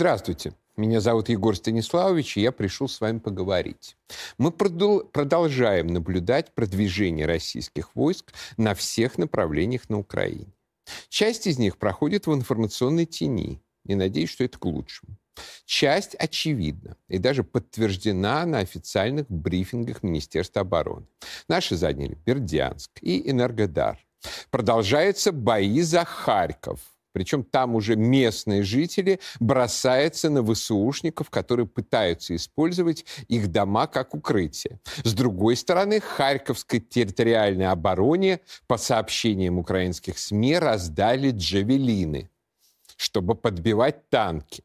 [0.00, 0.54] Здравствуйте.
[0.78, 3.98] Меня зовут Егор Станиславович, и я пришел с вами поговорить.
[4.38, 10.54] Мы продолжаем наблюдать продвижение российских войск на всех направлениях на Украине.
[11.10, 15.18] Часть из них проходит в информационной тени, и надеюсь, что это к лучшему.
[15.66, 21.08] Часть очевидна и даже подтверждена на официальных брифингах Министерства обороны.
[21.46, 23.98] Наши заняли Бердянск и Энергодар.
[24.50, 26.80] Продолжаются бои за Харьков.
[27.12, 34.80] Причем там уже местные жители бросаются на ВСУшников, которые пытаются использовать их дома как укрытие.
[35.02, 42.30] С другой стороны, Харьковской территориальной обороне, по сообщениям украинских СМИ, раздали джавелины,
[42.96, 44.64] чтобы подбивать танки.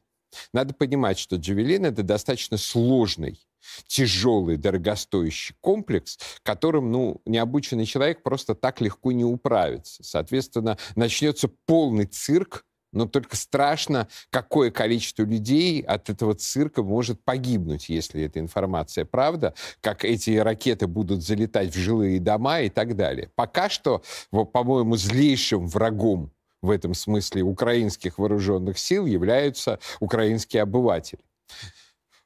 [0.54, 3.40] Надо понимать, что «Джавелин»— это достаточно сложный
[3.88, 10.04] тяжелый, дорогостоящий комплекс, которым, ну, необученный человек просто так легко не управится.
[10.04, 17.90] Соответственно, начнется полный цирк, но только страшно, какое количество людей от этого цирка может погибнуть,
[17.90, 23.30] если эта информация правда, как эти ракеты будут залетать в жилые дома и так далее.
[23.36, 31.22] Пока что, по-моему, злейшим врагом в этом смысле украинских вооруженных сил являются украинские обыватели.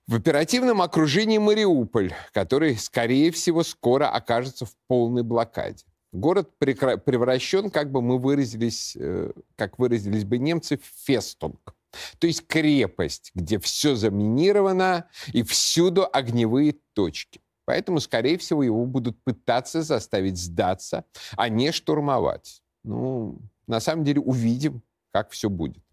[0.10, 5.86] В оперативном окружении Мариуполь, который, скорее всего, скоро окажется в полной блокаде.
[6.12, 11.76] Город превращен, как бы мы выразились, э, как выразились бы немцы, в фестунг.
[12.18, 17.40] То есть крепость, где все заминировано и всюду огневые точки.
[17.66, 21.06] Поэтому, скорее всего, его будут пытаться заставить сдаться,
[21.38, 22.64] а не штурмовать.
[22.84, 23.38] Ну,
[23.68, 25.84] на самом деле увидим, как все будет.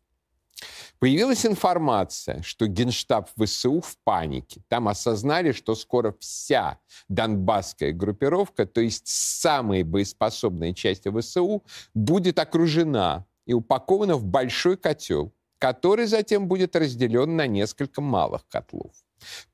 [0.98, 4.62] Появилась информация, что генштаб ВСУ в панике.
[4.69, 11.62] Там осознали, что скоро вся донбасская группировка, то есть самые боеспособные части ВСУ,
[11.94, 18.93] будет окружена и упакована в большой котел, который затем будет разделен на несколько малых котлов.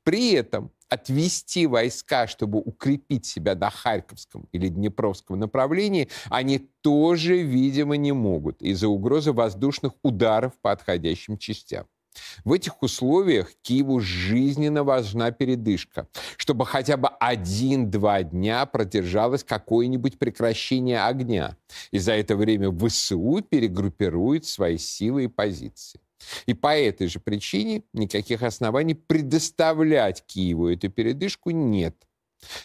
[0.03, 7.97] При этом отвести войска, чтобы укрепить себя на Харьковском или Днепровском направлении, они тоже, видимо,
[7.97, 11.87] не могут из-за угрозы воздушных ударов по отходящим частям.
[12.43, 16.07] В этих условиях Киеву жизненно важна передышка,
[16.37, 21.57] чтобы хотя бы один-два дня продержалось какое-нибудь прекращение огня.
[21.91, 25.99] И за это время ВСУ перегруппирует свои силы и позиции.
[26.45, 31.95] И по этой же причине никаких оснований предоставлять Киеву эту передышку нет–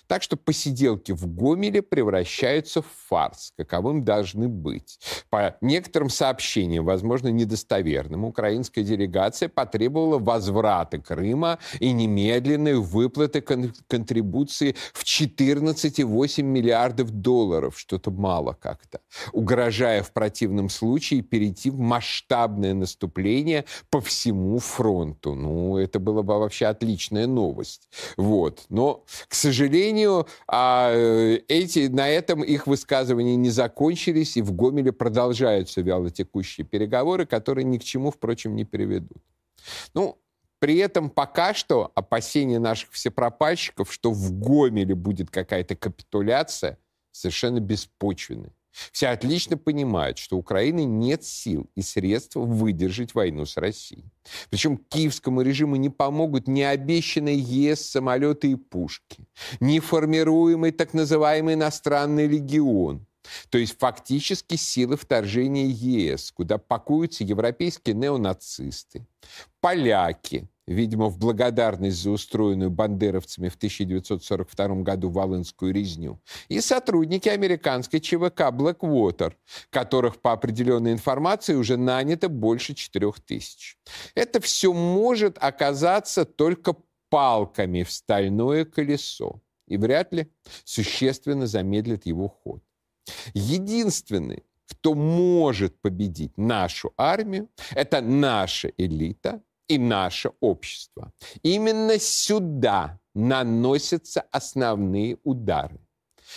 [0.06, 4.98] так что посиделки в Гомеле превращаются в фарс, каковым должны быть.
[5.30, 14.74] По некоторым сообщениям, возможно, недостоверным, украинская делегация потребовала возврата Крыма и немедленной выплаты кон- контрибуции
[14.92, 19.00] в 14,8 миллиардов долларов, что-то мало как-то,
[19.32, 25.34] угрожая в противном случае перейти в масштабное наступление по всему фронту.
[25.34, 27.88] Ну, это была бы вообще отличная новость.
[28.16, 28.64] Вот.
[28.68, 34.52] Но, к сожалению, сожалению, а, э, эти, на этом их высказывания не закончились, и в
[34.52, 39.18] Гомеле продолжаются вялотекущие переговоры, которые ни к чему, впрочем, не приведут.
[39.94, 40.18] Ну,
[40.58, 46.78] при этом пока что опасения наших всепропальщиков, что в Гомеле будет какая-то капитуляция,
[47.12, 48.50] совершенно беспочвенны.
[48.92, 54.04] Все отлично понимают, что у Украины нет сил и средств выдержать войну с Россией.
[54.50, 59.26] Причем киевскому режиму не помогут ни обещанные ЕС самолеты и пушки,
[59.60, 63.06] ни формируемый так называемый иностранный легион.
[63.50, 69.06] То есть фактически силы вторжения ЕС, куда пакуются европейские неонацисты,
[69.60, 78.00] поляки, видимо, в благодарность за устроенную бандеровцами в 1942 году Волынскую резню, и сотрудники американской
[78.00, 79.32] ЧВК Blackwater,
[79.70, 83.78] которых по определенной информации уже нанято больше 4 тысяч.
[84.14, 86.76] Это все может оказаться только
[87.08, 90.30] палками в стальное колесо и вряд ли
[90.64, 92.62] существенно замедлит его ход.
[93.32, 101.12] Единственный, кто может победить нашу армию, это наша элита, и наше общество.
[101.42, 105.80] Именно сюда наносятся основные удары.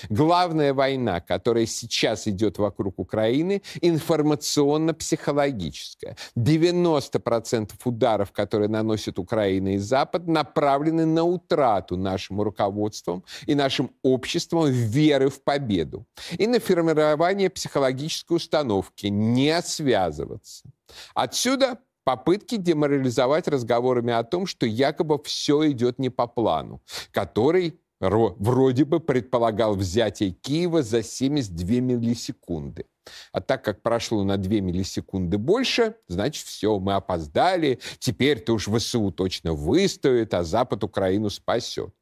[0.10, 6.18] Главная война, которая сейчас идет вокруг Украины, информационно-психологическая.
[6.38, 14.69] 90% ударов, которые наносит Украина и Запад, направлены на утрату нашим руководством и нашим обществом
[14.69, 16.06] веры в победу.
[16.38, 20.69] И на формирование психологической установки не связываться.
[21.13, 26.81] Отсюда попытки деморализовать разговорами о том, что якобы все идет не по плану,
[27.12, 32.86] который вроде бы предполагал взятие Киева за 72 миллисекунды.
[33.31, 39.12] А так как прошло на 2 миллисекунды больше, значит, все, мы опоздали, теперь-то уж ВСУ
[39.12, 41.94] точно выстоит, а Запад Украину спасет.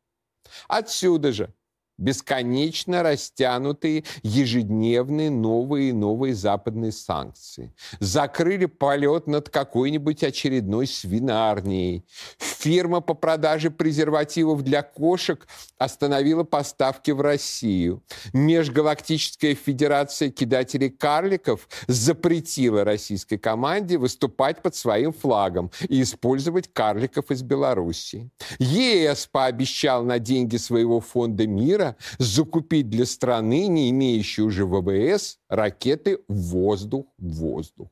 [0.68, 1.54] Отсюда же
[2.00, 7.74] бесконечно растянутые ежедневные новые и новые западные санкции.
[8.00, 12.06] Закрыли полет над какой-нибудь очередной свинарнией.
[12.38, 15.48] Фирма по продаже презервативов для кошек
[15.78, 18.02] остановила поставки в Россию.
[18.34, 27.44] Межгалактическая федерация кидателей карликов запретила российской команде выступать под своим флагом и использовать карликов из
[27.44, 28.30] Беларуси.
[28.60, 36.20] ЕС пообещал на деньги своего фонда мира закупить для страны, не имеющей уже ВВС, ракеты
[36.28, 37.90] воздух-воздух.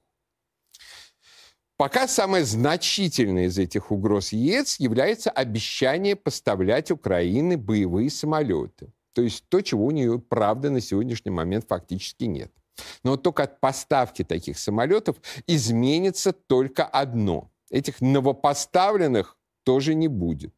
[1.78, 8.92] Пока самое значительное из этих угроз ЕС является обещание поставлять Украине боевые самолеты.
[9.14, 12.52] То есть то, чего у нее, правда, на сегодняшний момент фактически нет.
[13.04, 17.52] Но вот только от поставки таких самолетов изменится только одно.
[17.70, 20.54] Этих новопоставленных тоже не будет.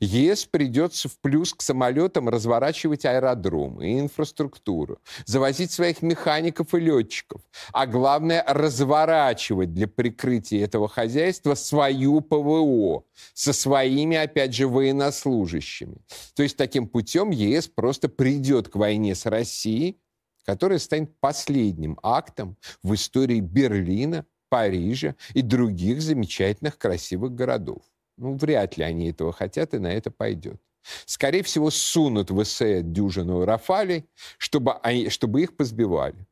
[0.00, 7.42] ЕС придется в плюс к самолетам разворачивать аэродромы и инфраструктуру, завозить своих механиков и летчиков,
[7.72, 15.96] а главное разворачивать для прикрытия этого хозяйства свою ПВО со своими, опять же, военнослужащими.
[16.34, 19.98] То есть таким путем ЕС просто придет к войне с Россией,
[20.44, 27.82] которая станет последним актом в истории Берлина, Парижа и других замечательных красивых городов.
[28.16, 30.60] Ну, вряд ли они этого хотят, и на это пойдет.
[31.06, 34.04] Скорее всего, сунут в СЭ дюжину Рафалей,
[34.38, 36.26] чтобы, они, чтобы их позбивали.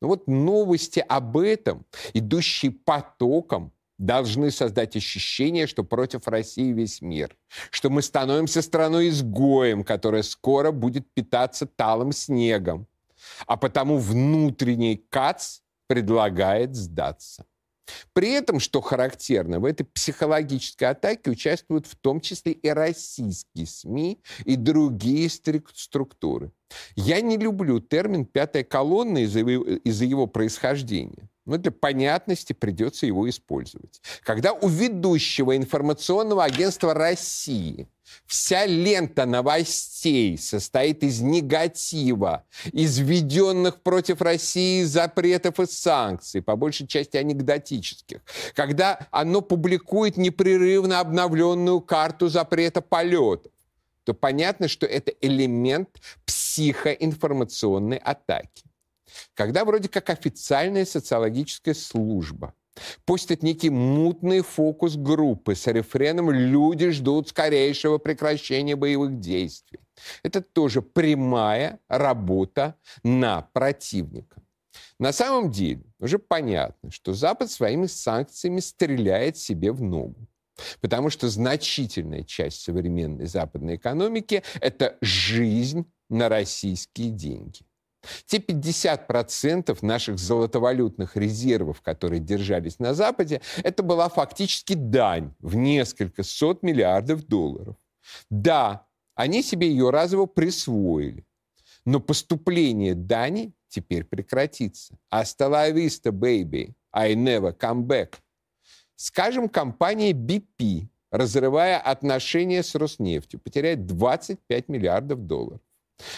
[0.00, 7.36] Но вот новости об этом, идущие потоком, должны создать ощущение, что против России весь мир,
[7.70, 12.86] что мы становимся страной-изгоем, которая скоро будет питаться талым снегом,
[13.46, 17.46] а потому внутренний КАЦ предлагает сдаться.
[18.12, 24.20] При этом, что характерно, в этой психологической атаке участвуют в том числе и российские СМИ
[24.44, 26.52] и другие структуры.
[26.96, 31.28] Я не люблю термин «пятая колонна» из-за его, из его происхождения.
[31.46, 34.00] Но для понятности придется его использовать.
[34.22, 37.88] Когда у ведущего информационного агентства России
[38.26, 46.86] Вся лента новостей состоит из негатива, из введенных против России запретов и санкций, по большей
[46.86, 48.20] части анекдотических.
[48.54, 53.52] Когда оно публикует непрерывно обновленную карту запрета полетов,
[54.04, 58.64] то понятно, что это элемент психоинформационной атаки.
[59.34, 62.54] Когда вроде как официальная социологическая служба–
[63.04, 69.80] Постят некий мутный фокус группы с рефреном «Люди ждут скорейшего прекращения боевых действий».
[70.22, 74.42] Это тоже прямая работа на противника.
[74.98, 80.26] На самом деле уже понятно, что Запад своими санкциями стреляет себе в ногу.
[80.80, 87.62] Потому что значительная часть современной западной экономики– это жизнь на российские деньги.
[88.26, 96.22] Те 50% наших золотовалютных резервов, которые держались на Западе, это была фактически дань в несколько
[96.22, 97.76] сот миллиардов долларов.
[98.30, 101.24] Да, они себе ее разово присвоили,
[101.84, 104.96] но поступление дани теперь прекратится.
[105.10, 106.74] Vista, baby.
[106.92, 108.20] I never come back.
[108.96, 115.60] Скажем, компания BP, разрывая отношения с Роснефтью, потеряет 25 миллиардов долларов.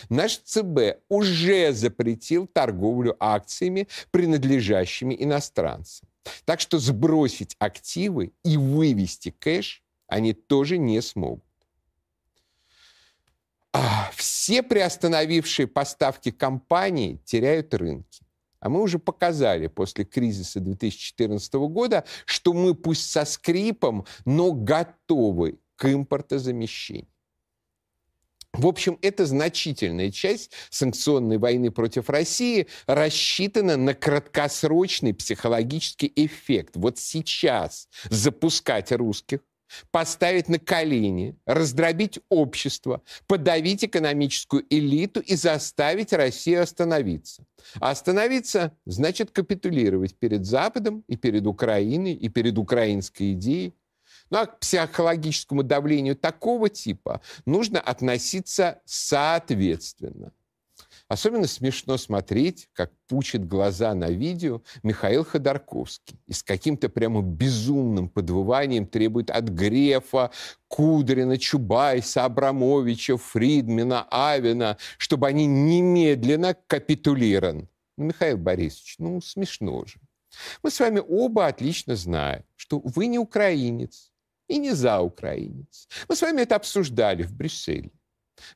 [0.09, 6.09] Наш ЦБ уже запретил торговлю акциями, принадлежащими иностранцам.
[6.45, 11.45] Так что сбросить активы и вывести кэш они тоже не смогут.
[13.73, 18.26] А все приостановившие поставки компании теряют рынки.
[18.67, 25.61] А мы уже показали после кризиса 2014 года, что мы пусть со скрипом, но готовы
[25.77, 27.07] к импортозамещению.
[28.53, 36.73] В общем, это значительная часть санкционной войны против России рассчитана на краткосрочный психологический эффект.
[36.75, 39.43] Вот сейчас запускать русских,
[39.91, 47.45] поставить на колени, раздробить общество, подавить экономическую элиту и заставить Россию остановиться.
[47.81, 53.75] А остановиться значит капитулировать перед Западом и перед Украиной, и перед украинской идеей.
[54.31, 60.33] Ну а к психологическому давлению такого типа нужно относиться соответственно.
[61.09, 68.09] Особенно смешно смотреть, как пучит глаза на видео Михаил Ходорковский и с каким-то прямо безумным
[68.09, 70.33] подвыванием требует от Грефа,
[70.67, 80.01] Кудрина, Чубайса, Абрамовича, Фридмена, Авина, чтобы они немедленно капитулировали Ну, Михаил Борисович, ну, смешно же.
[80.63, 84.13] Мы с вами оба отлично знаем, что вы не украинец
[84.49, 85.89] и не за украинец.
[86.09, 87.91] Мы с вами это обсуждали в Брюсселе.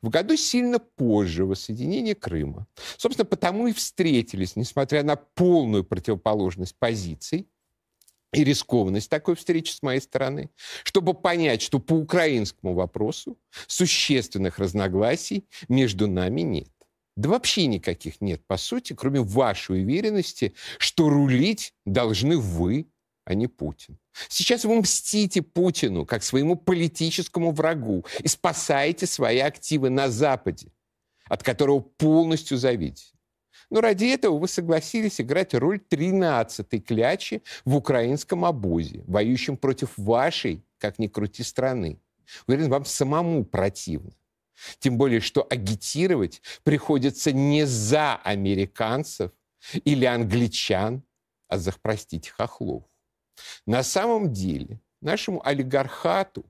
[0.03, 2.67] В году сильно позже воссоединения Крыма.
[2.97, 7.49] Собственно, потому и встретились, несмотря на полную противоположность позиций,
[8.33, 10.51] и рискованность такой встречи с моей стороны,
[10.85, 16.71] чтобы понять, что по украинскому вопросу существенных разногласий между нами нет.
[17.17, 22.87] Да вообще никаких нет, по сути, кроме вашей уверенности, что рулить должны вы,
[23.31, 23.97] а не Путин.
[24.29, 30.73] Сейчас вы мстите Путину как своему политическому врагу и спасаете свои активы на Западе,
[31.27, 33.15] от которого полностью зависите.
[33.71, 40.65] Но ради этого вы согласились играть роль 13-й клячи в украинском обозе, воюющем против вашей,
[40.79, 42.01] как ни крути, страны.
[42.49, 44.13] Уверен, вам самому противно.
[44.81, 49.31] Тем более, что агитировать приходится не за американцев
[49.85, 51.05] или англичан,
[51.47, 52.90] а за, простите, хохлов.
[53.67, 56.45] На самом деле нашему олигархату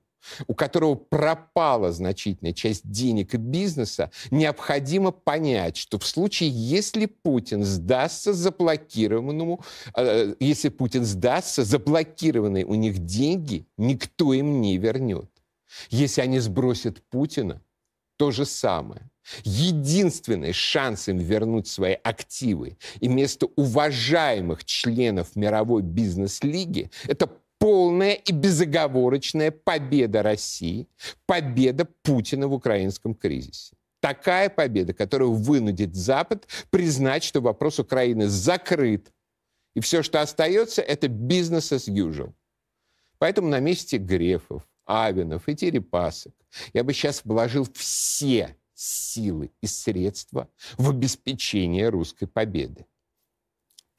[0.47, 7.63] у которого пропала значительная часть денег и бизнеса, необходимо понять, что в случае, если Путин
[7.63, 9.63] сдастся заблокированному,
[9.95, 15.29] э, если Путин сдастся, заблокированные у них деньги никто им не вернет.
[15.89, 17.61] Если они сбросят Путина,
[18.21, 19.09] то же самое.
[19.43, 28.31] Единственный шанс им вернуть свои активы и вместо уважаемых членов мировой бизнес-лиги– это полная и
[28.31, 30.87] безоговорочная победа России,
[31.25, 33.75] победа Путина в украинском кризисе.
[34.01, 39.11] Такая победа, которая вынудит Запад признать, что вопрос Украины закрыт.
[39.73, 42.33] И все, что остается, это бизнес as usual.
[43.17, 46.33] Поэтому на месте Грефов, Авинов и Терепасок
[46.73, 52.85] я бы сейчас вложил все силы и средства в обеспечение русской победы.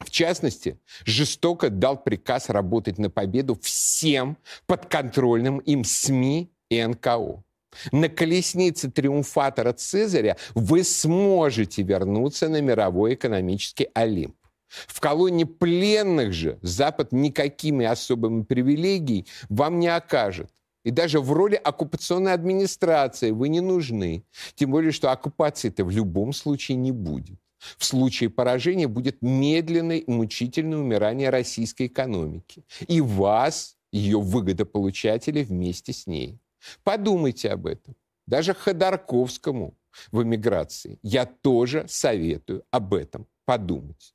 [0.00, 4.36] В частности, жестоко дал приказ работать на победу всем
[4.66, 7.44] подконтрольным им СМИ и НКО.
[7.92, 14.36] На колеснице триумфатора Цезаря вы сможете вернуться на мировой экономический Олимп.
[14.68, 20.50] В колонии пленных же Запад никакими особыми привилегиями вам не окажет.
[20.84, 24.24] И даже в роли оккупационной администрации вы не нужны.
[24.54, 27.38] Тем более, что оккупации-то в любом случае не будет.
[27.78, 32.64] В случае поражения будет медленное мучительное умирание российской экономики.
[32.88, 36.40] И вас, ее выгодополучатели, вместе с ней.
[36.82, 37.94] Подумайте об этом.
[38.26, 39.76] Даже Ходорковскому
[40.10, 44.14] в эмиграции я тоже советую об этом подумать.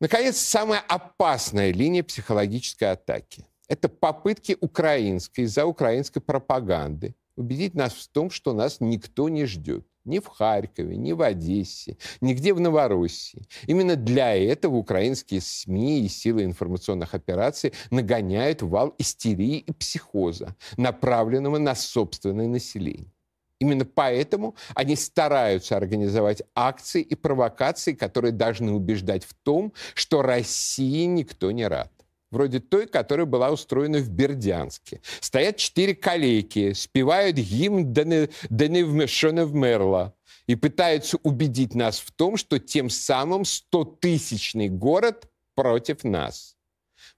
[0.00, 8.08] Наконец, самая опасная линия психологической атаки– это попытки украинской, за украинской пропаганды убедить нас в
[8.08, 9.86] том, что нас никто не ждет.
[10.04, 13.46] Ни в Харькове, ни в Одессе, нигде в Новороссии.
[13.66, 21.56] Именно для этого украинские СМИ и силы информационных операций нагоняют вал истерии и психоза, направленного
[21.56, 23.10] на собственное население.
[23.58, 31.04] Именно поэтому они стараются организовать акции и провокации, которые должны убеждать в том, что России
[31.06, 31.90] никто не рад
[32.32, 35.00] вроде той, которая была устроена в Бердянске.
[35.20, 40.14] Стоят четыре калеки, спевают гимн «Да в Мерла»
[40.48, 46.56] и пытаются убедить нас в том, что тем самым стотысячный город против нас.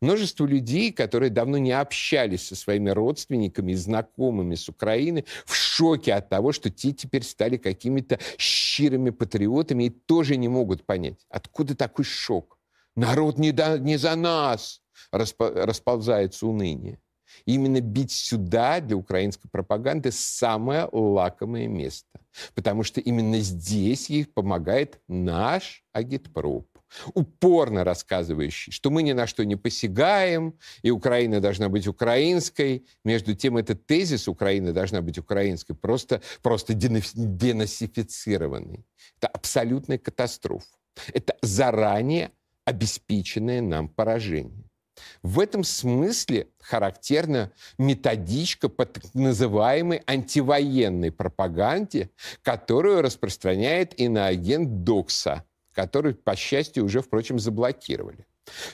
[0.00, 6.14] Множество людей, которые давно не общались со своими родственниками и знакомыми с Украины, в шоке
[6.14, 11.76] от того, что те теперь стали какими-то щирыми патриотами и тоже не могут понять, откуда
[11.76, 12.58] такой шок.
[12.96, 17.00] Народ не, да, не за нас расползается уныние.
[17.46, 22.20] Именно бить сюда для украинской пропаганды самое лакомое место.
[22.54, 26.68] Потому что именно здесь ей помогает наш агитпроп
[27.14, 32.86] упорно рассказывающий, что мы ни на что не посягаем, и Украина должна быть украинской.
[33.04, 38.84] Между тем, этот тезис «Украина должна быть украинской» просто, просто денацифицированный.
[39.18, 40.66] Это абсолютная катастрофа.
[41.12, 42.30] Это заранее
[42.64, 44.63] обеспеченное нам поражение.
[45.22, 52.10] В этом смысле характерна методичка по так называемой антивоенной пропаганде,
[52.42, 58.26] которую распространяет иноагент Докса, который, по счастью, уже, впрочем, заблокировали.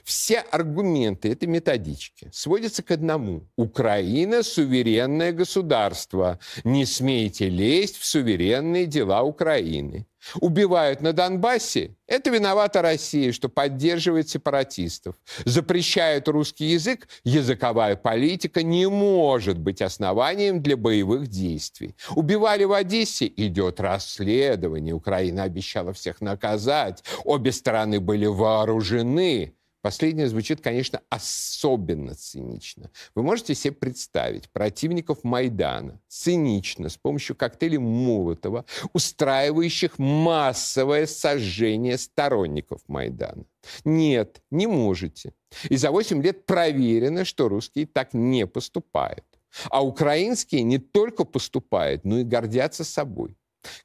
[0.04, 3.48] Все аргументы этой методички сводятся к одному.
[3.56, 6.40] Украина– суверенное государство.
[6.64, 10.06] Не смейте лезть в суверенные дела Украины.
[10.40, 15.14] Убивают на Донбассе, это виновата Россия, что поддерживает сепаратистов.
[15.44, 21.94] Запрещают русский язык, языковая политика не может быть основанием для боевых действий.
[22.16, 24.92] Убивали в Одессе, идет расследование.
[24.92, 27.04] Украина обещала всех наказать.
[27.24, 29.54] Обе стороны были вооружены.
[29.82, 32.90] Последнее звучит, конечно, особенно цинично.
[33.14, 42.82] Вы можете себе представить противников Майдана цинично с помощью коктейлей Молотова, устраивающих массовое сожжение сторонников
[42.88, 43.44] Майдана?
[43.84, 45.32] Нет, не можете.
[45.70, 49.24] И за 8 лет проверено, что русские так не поступают.
[49.70, 53.36] А украинские не только поступают, но и гордятся собой.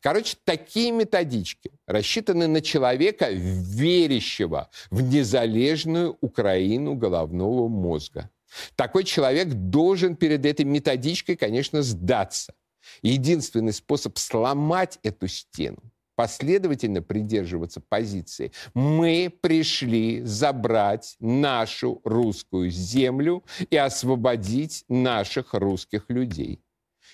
[0.02, 8.30] Короче, такие методички рассчитаны на человека, верящего в незалежную Украину головного мозга.
[8.76, 12.54] Такой человек должен перед этой методичкой, конечно, сдаться.
[13.02, 18.52] Единственный способ сломать эту стену последовательно придерживаться позиции.
[18.74, 26.62] Мы пришли забрать нашу русскую землю и освободить наших русских людей.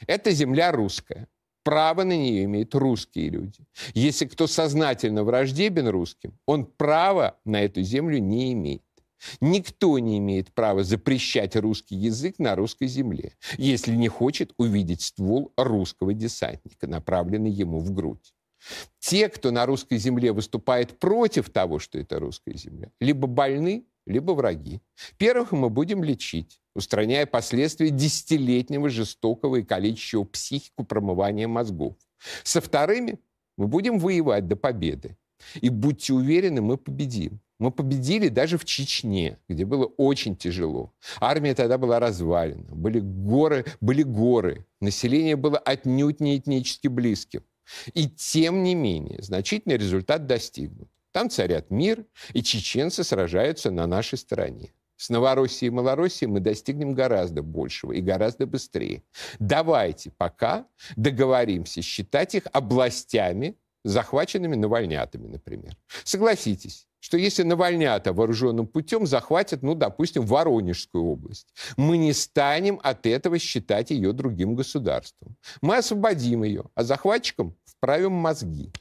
[0.07, 1.27] Это земля русская.
[1.63, 3.65] Право на нее имеют русские люди.
[3.93, 8.83] Если кто сознательно враждебен русским, он права на эту землю не имеет.
[9.39, 15.53] Никто не имеет права запрещать русский язык на русской земле, если не хочет увидеть ствол
[15.57, 18.33] русского десантника, направленный ему в грудь.
[18.99, 24.31] Те, кто на русской земле выступает против того, что это русская земля, либо больны, либо
[24.31, 24.81] враги.
[25.17, 31.95] Первых мы будем лечить, устраняя последствия десятилетнего жестокого и калечащего психику промывания мозгов.
[32.43, 33.19] Со вторыми
[33.57, 35.17] мы будем воевать до победы.
[35.61, 37.39] И будьте уверены, мы победим.
[37.59, 40.93] Мы победили даже в Чечне, где было очень тяжело.
[41.19, 44.65] Армия тогда была развалена, были горы, были горы.
[44.79, 47.43] Население было отнюдь не этнически близким.
[47.93, 50.89] И тем не менее, значительный результат достигнут.
[51.11, 54.73] Там царят мир, и чеченцы сражаются на нашей стороне.
[54.95, 59.01] С Новороссией и Малороссией мы достигнем гораздо большего и гораздо быстрее.
[59.39, 65.75] Давайте пока договоримся считать их областями, захваченными навальнятами, например.
[66.03, 71.47] Согласитесь, что если навальнята вооруженным путем захватят, ну, допустим, Воронежскую область,
[71.77, 75.35] мы не станем от этого считать ее другим государством.
[75.61, 78.71] Мы освободим ее, а захватчикам вправим мозги.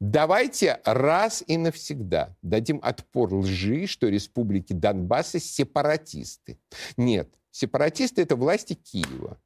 [0.00, 6.58] Давайте раз и навсегда дадим отпор лжи, что республики Донбасса сепаратисты.
[6.96, 9.38] Нет, сепаратисты– это власти Киева.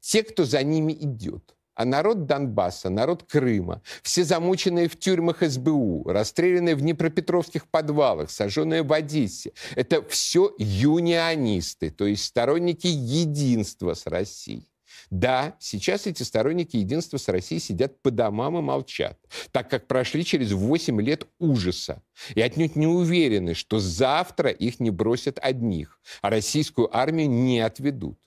[0.00, 1.56] Те, кто за ними идет.
[1.74, 8.82] А народ Донбасса, народ Крыма, все замученные в тюрьмах СБУ, расстрелянные в Днепропетровских подвалах, сожженные
[8.82, 14.70] в Одессе, это все юнионисты, то есть сторонники единства с Россией.
[15.10, 19.18] Да, сейчас эти сторонники единства с Россией сидят по домам и молчат,
[19.52, 22.02] так как прошли через 8 лет ужаса
[22.34, 28.18] и отнюдь не уверены, что завтра их не бросят одних, а российскую армию не отведут.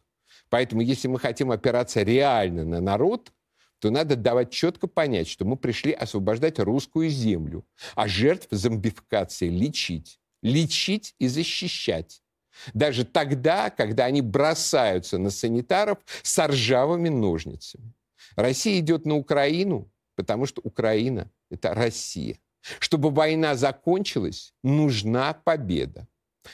[0.50, 3.32] Поэтому, если мы хотим опираться реально на народ,
[3.80, 7.65] то надо давать четко понять, что мы пришли освобождать русскую землю,
[7.96, 10.20] а жертв зомбификации лечить.
[10.42, 12.22] Лечить и защищать.
[12.74, 17.93] Даже тогда, когда они бросаются на санитаров с ржавыми ножницами.
[18.36, 22.38] Россия идет на Украину, потому что Украина– это Россия.
[22.80, 26.08] Чтобы война закончилась, нужна победа.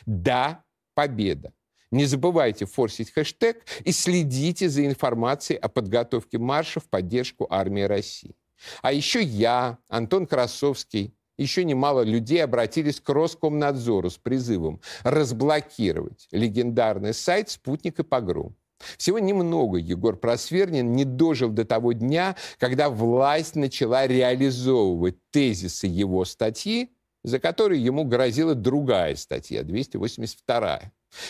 [0.06, 0.64] Да,
[0.94, 1.54] победа.
[1.92, 8.36] Не забывайте форсить хэштег и следите за информацией о подготовке марша в поддержку армии России.
[8.82, 17.14] А еще я, Антон Красовский, еще немало людей обратились к Роскомнадзору с призывом разблокировать легендарный
[17.14, 18.56] сайт «Спутник и погром».
[18.98, 26.26] Всего немного Егор Просвернин не дожил до того дня, когда власть начала реализовывать тезисы его
[26.26, 26.92] статьи,
[27.24, 30.82] за которые ему грозила другая статья, 282.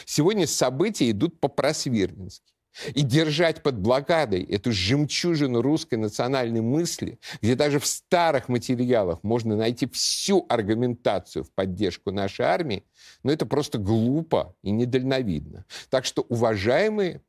[0.05, 2.54] Сегодня события идут по-просвернински.
[2.93, 9.55] И держать под блокадой эту жемчужину русской национальной мысли, где даже в старых материалах можно
[9.55, 12.83] найти всю аргументацию в поддержку нашей армии,
[13.23, 15.65] ну это просто глупо и недальновидно.
[15.89, 17.21] Так что, уважаемые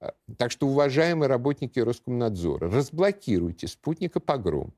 [0.00, 4.74] э, так что, уважаемые работники Роскомнадзора, разблокируйте спутника погром.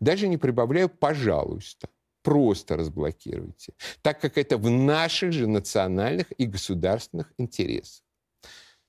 [0.00, 1.88] Даже не прибавляю «пожалуйста».
[2.22, 8.05] Просто разблокируйте, так как это в наших же национальных и государственных интересах.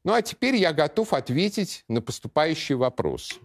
[0.08, 3.36] Ну а теперь я готов ответить на поступающие вопросы.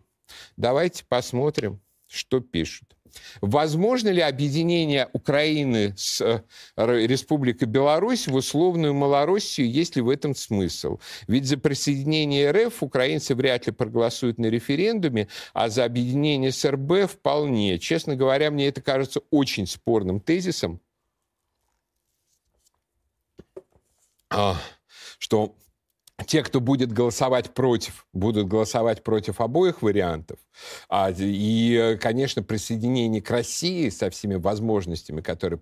[0.56, 2.96] Давайте посмотрим, что пишут.
[3.40, 6.44] возможно ли объединение Украины с э,
[6.76, 11.00] Республикой Беларусь в условную Малороссию, есть ли в этом смысл?
[11.26, 17.10] Ведь за присоединение РФ украинцы вряд ли проголосуют на референдуме, а за объединение с РБ
[17.10, 17.80] вполне.
[17.80, 20.80] Честно говоря, мне это кажется очень спорным тезисом,
[24.30, 24.56] а,
[25.18, 25.56] что
[26.26, 30.38] те, кто будет голосовать против, будут голосовать против обоих вариантов.
[30.88, 35.58] А, и, конечно, присоединение к России со всеми возможностями, которые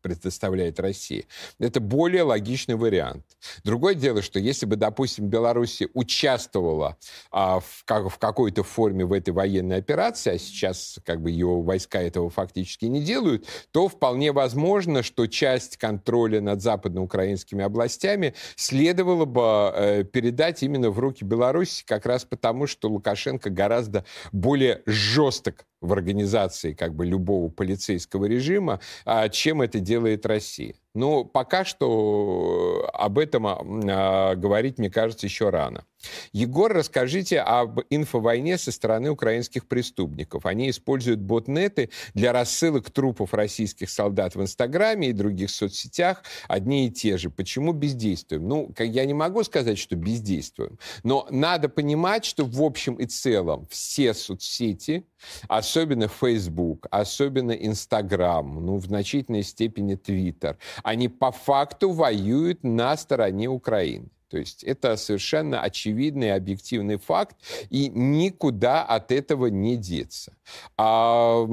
[0.00, 1.24] предоставляет Россия.
[1.58, 3.24] Это более логичный вариант.
[3.64, 6.96] Другое дело, что если бы, допустим, Беларусь участвовала
[7.30, 11.60] а, в, как, в какой-то форме в этой военной операции, а сейчас как бы ее
[11.62, 19.24] войска этого фактически не делают, то вполне возможно, что часть контроля над западноукраинскими областями следовало
[19.24, 25.64] бы э, передать именно в руки Беларуси, как раз потому, что Лукашенко гораздо более жесток
[25.80, 30.74] в организации как бы любого полицейского режима, а чем это делает Россия.
[30.98, 35.84] Но пока что об этом а, говорить, мне кажется, еще рано.
[36.32, 40.46] Егор, расскажите об инфовойне со стороны украинских преступников.
[40.46, 46.90] Они используют ботнеты для рассылок трупов российских солдат в Инстаграме и других соцсетях одни и
[46.90, 47.30] те же.
[47.30, 48.48] Почему бездействуем?
[48.48, 53.66] Ну, я не могу сказать, что бездействуем, но надо понимать, что в общем и целом
[53.70, 55.04] все соцсети,
[55.48, 60.56] особенно Facebook, особенно Instagram, ну, в значительной степени Twitter,
[60.88, 64.08] они по факту воюют на стороне Украины.
[64.30, 67.36] То есть это совершенно очевидный объективный факт,
[67.70, 70.34] и никуда от этого не деться.
[70.76, 71.46] А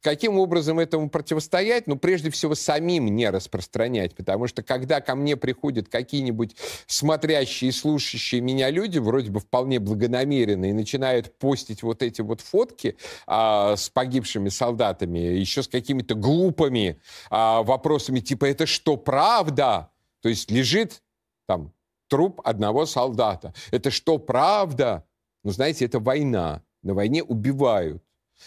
[0.00, 1.86] каким образом этому противостоять?
[1.86, 6.56] Ну, прежде всего, самим не распространять, потому что когда ко мне приходят какие-нибудь
[6.86, 12.96] смотрящие и слушающие меня люди, вроде бы вполне благонамеренные, начинают постить вот эти вот фотки
[13.26, 19.90] а, с погибшими солдатами, еще с какими-то глупыми а, вопросами, типа, это что, правда?
[20.20, 21.02] То есть лежит
[21.46, 21.72] там
[22.12, 23.54] труп одного солдата.
[23.70, 25.06] Это что, правда?
[25.44, 26.62] Ну, знаете, это война.
[26.82, 28.02] На войне убивают.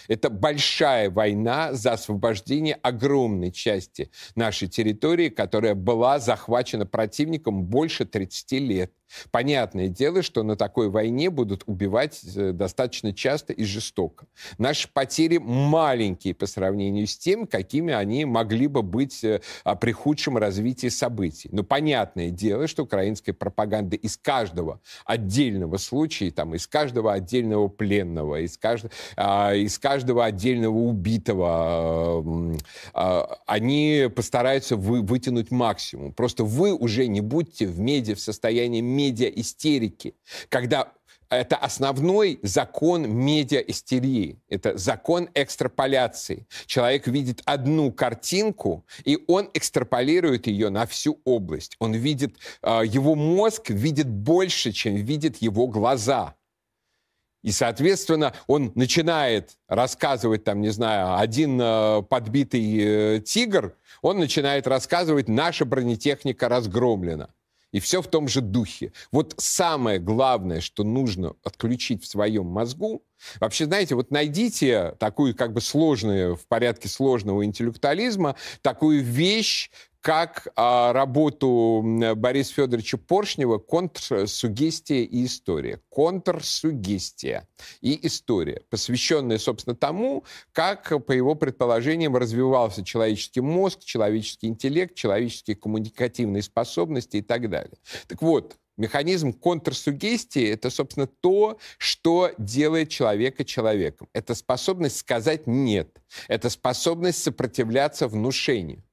[0.08, 8.51] Это большая война за освобождение огромной части нашей территории, которая была захвачена противником больше 30
[8.60, 8.93] лет.
[9.32, 14.26] Понятное дело, что на такой войне будут убивать э, достаточно часто и жестоко.
[14.58, 19.41] Наши потери маленькие по сравнению с тем, какими они могли бы быть э,
[19.80, 21.50] при худшем развитии событий.
[21.52, 28.41] Но понятное дело, что украинская пропаганда из каждого отдельного случая, там, из каждого отдельного пленного,
[28.41, 28.91] из, кажд...
[29.15, 32.26] а, из каждого отдельного убитого,
[32.94, 35.02] а, они постараются вы...
[35.02, 36.13] вытянуть максимум.
[36.13, 40.15] Просто вы уже не будьте в медиа в состоянии медиа-истерики,
[40.49, 40.93] когда
[41.29, 44.39] это основной закон медиа-истерии.
[44.47, 46.47] Это закон экстраполяции.
[46.65, 51.75] Человек видит одну картинку, и он экстраполирует ее на всю область.
[51.79, 56.36] Он видит, а, его мозг видит больше, чем видит его глаза.
[57.45, 64.65] И, соответственно, он начинает рассказывать, там, не знаю, один э, подбитый э, тигр, он начинает
[64.65, 67.35] рассказывать, наша бронетехника разгромлена.
[67.76, 68.94] И все в том же духе.
[69.12, 73.04] Вот самое главное, что нужно отключить в своем мозгу,
[73.42, 79.72] вообще, знаете, вот найдите такую как бы сложную, в порядке сложного интеллектуализма, такую вещь,
[80.06, 81.84] как а, работу
[82.15, 85.82] Бориса Федоровича Поршнева «Контрсугестия и история».
[85.89, 87.48] Контрсугестия
[87.82, 95.56] и история, посвященная, собственно, тому, как, по его предположениям, развивался человеческий мозг, человеческий интеллект, человеческие
[95.56, 97.78] коммуникативные способности и так далее.
[98.08, 104.10] Так вот, Механизм контрсугестии— это, собственно, то, что делает человека человеком.
[104.12, 105.98] Это способность сказать «нет».
[106.28, 108.84] Это способность сопротивляться внушению.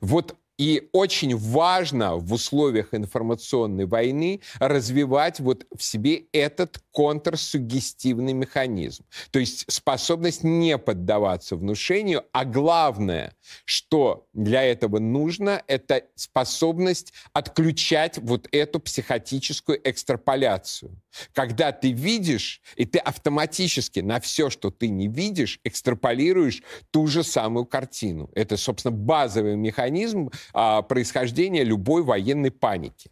[0.00, 9.04] Вот и очень важно в условиях информационной войны развивать вот в себе этот контрсугестивный механизм.
[9.30, 18.18] То есть способность не поддаваться внушению, а главное, что для этого нужно, это способность отключать
[18.18, 21.00] вот эту психотическую экстраполяцию.
[21.32, 27.22] Когда ты видишь, и ты автоматически на все, что ты не видишь, экстраполируешь ту же
[27.22, 28.30] самую картину.
[28.34, 33.10] Это, собственно, базовый механизм а, происхождения любой военной паники.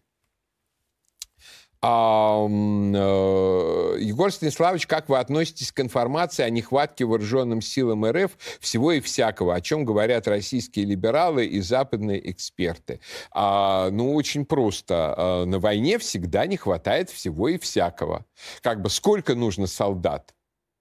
[1.82, 8.92] А, э, Егор Станиславович, как вы относитесь к информации о нехватке вооруженным силам РФ всего
[8.92, 13.00] и всякого, о чем говорят российские либералы и западные эксперты?
[13.30, 15.14] А, ну, очень просто.
[15.16, 18.24] А, на войне всегда не хватает всего и всякого.
[18.62, 20.34] Как бы сколько нужно солдат?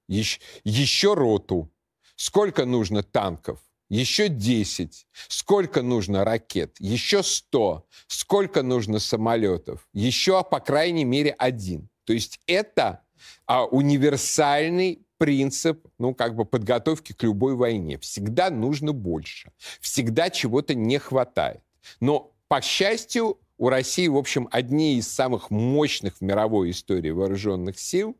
[0.08, 1.72] Еще, еще роту,
[2.16, 3.60] Сколько нужно танков?
[3.90, 5.08] Еще 10.
[5.28, 6.76] Сколько нужно ракет?
[6.80, 7.86] Еще 100.
[8.08, 9.88] Сколько нужно самолетов?
[9.94, 11.90] Еще, по крайней мере, один.
[12.06, 13.02] То есть это
[13.46, 17.98] а, универсальный принцип, ну, как бы подготовки к любой войне.
[18.00, 19.52] Всегда нужно больше.
[19.80, 21.62] Всегда чего-то не хватает.
[22.00, 27.80] Но, по счастью, у России, в общем, одни из самых мощных в мировой истории вооруженных
[27.80, 28.18] сил,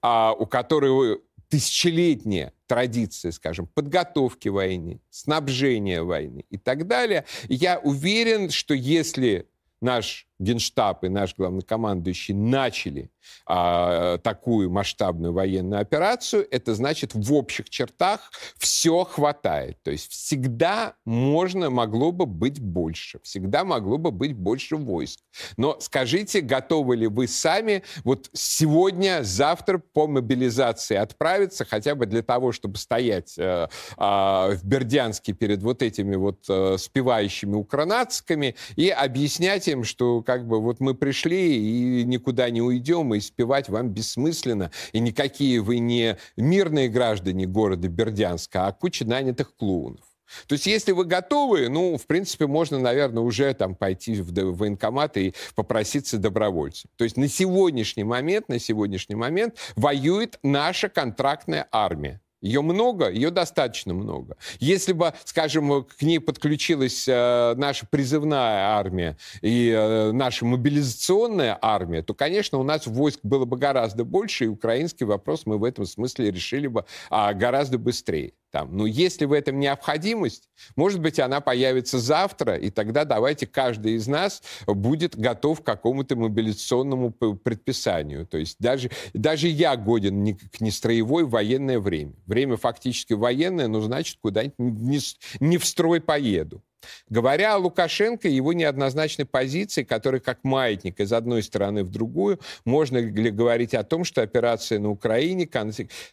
[0.00, 1.20] а, у которой
[1.52, 7.26] тысячелетняя традиция, скажем, подготовки войны, снабжения войны и так далее.
[7.46, 9.46] Я уверен, что если
[9.82, 13.10] наш Генштаб и наш главнокомандующий начали
[13.46, 19.82] а, такую масштабную военную операцию, это значит в общих чертах все хватает.
[19.82, 23.20] То есть всегда можно, могло бы быть больше.
[23.22, 25.20] Всегда могло бы быть больше войск.
[25.56, 32.22] Но скажите, готовы ли вы сами вот сегодня, завтра по мобилизации отправиться, хотя бы для
[32.22, 38.88] того, чтобы стоять э, э, в Бердянске перед вот этими вот э, спевающими укранацками и
[38.88, 43.90] объяснять им, что как бы вот мы пришли и никуда не уйдем, и спевать вам
[43.90, 50.06] бессмысленно, и никакие вы не мирные граждане города Бердянска, а куча нанятых клоунов.
[50.46, 55.18] То есть, если вы готовы, ну, в принципе, можно, наверное, уже там пойти в военкомат
[55.18, 56.90] и попроситься добровольцем.
[56.96, 62.22] То есть на сегодняшний момент, на сегодняшний момент воюет наша контрактная армия.
[62.42, 64.36] Ее много, ее достаточно много.
[64.58, 72.02] Если бы, скажем, к ней подключилась э, наша призывная армия и э, наша мобилизационная армия,
[72.02, 75.86] то, конечно, у нас войск было бы гораздо больше, и украинский вопрос мы в этом
[75.86, 78.32] смысле решили бы а, гораздо быстрее.
[78.52, 78.76] Там.
[78.76, 84.06] Но если в этом необходимость, может быть, она появится завтра, и тогда давайте каждый из
[84.06, 88.26] нас будет готов к какому-то мобилизационному предписанию.
[88.26, 92.12] То есть даже, даже я годен не, к нестроевой военное время.
[92.26, 95.00] Время фактически военное, но значит, куда-нибудь не,
[95.40, 96.62] не в строй поеду.
[97.08, 102.40] Говоря о Лукашенко и его неоднозначной позиции, которая как маятник из одной стороны в другую,
[102.64, 105.48] можно ли говорить о том, что операция на Украине,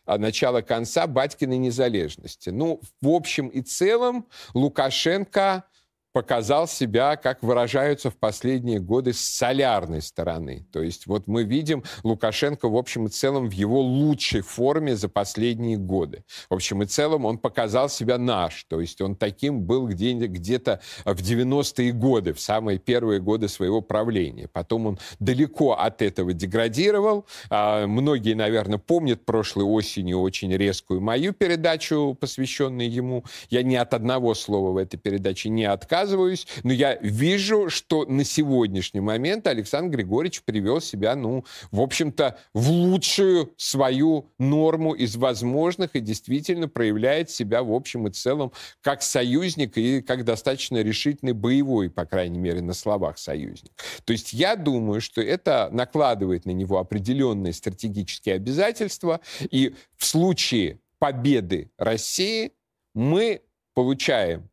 [0.05, 2.49] а, начало конца Батькиной незалежности.
[2.49, 5.63] Ну, в общем и целом, Лукашенко
[6.11, 10.65] показал себя, как выражаются в последние годы, с солярной стороны.
[10.71, 15.07] То есть вот мы видим Лукашенко в общем и целом в его лучшей форме за
[15.09, 16.23] последние годы.
[16.49, 18.63] В общем и целом он показал себя наш.
[18.65, 24.47] То есть он таким был где-то в 90-е годы, в самые первые годы своего правления.
[24.51, 27.25] Потом он далеко от этого деградировал.
[27.49, 33.23] А, многие, наверное, помнят прошлой осенью очень резкую мою передачу, посвященную ему.
[33.49, 38.05] Я ни от одного слова в этой передаче не отказываюсь отказываюсь, но я вижу, что
[38.05, 45.15] на сегодняшний момент Александр Григорьевич привел себя, ну, в общем-то, в лучшую свою норму из
[45.15, 51.33] возможных и действительно проявляет себя в общем и целом как союзник и как достаточно решительный
[51.33, 53.71] боевой, по крайней мере, на словах союзник.
[54.05, 59.19] То есть я думаю, что это накладывает на него определенные стратегические обязательства,
[59.51, 62.51] и в случае победы России
[62.93, 63.41] мы
[63.73, 64.48] получаем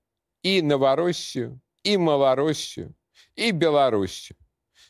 [0.47, 2.95] и Новороссию, и Малороссию,
[3.35, 4.37] и Белоруссию.